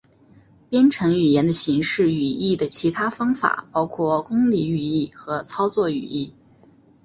[0.67, 6.33] 编程语言的形式语义的其他方法包括公理语义和操作语义。